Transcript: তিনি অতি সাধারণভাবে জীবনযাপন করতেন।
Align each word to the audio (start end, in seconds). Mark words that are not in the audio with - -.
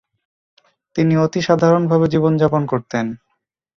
তিনি 0.95 1.13
অতি 1.17 1.39
সাধারণভাবে 1.41 2.05
জীবনযাপন 2.07 2.61
করতেন। 2.65 3.05